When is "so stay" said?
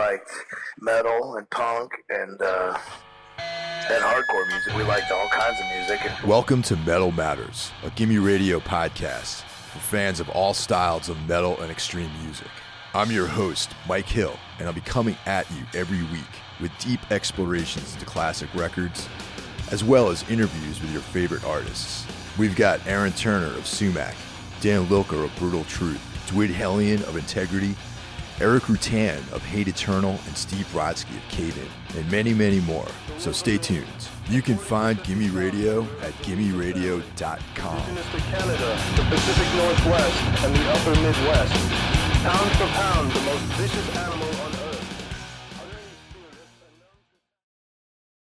33.18-33.58